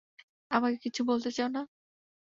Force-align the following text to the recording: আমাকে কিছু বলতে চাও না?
আমাকে 0.51 0.77
কিছু 0.85 1.01
বলতে 1.05 1.29
চাও 1.31 1.49
না? 1.49 1.61